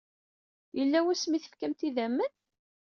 [0.77, 2.31] Yella wasmi ay tefkamt idammen?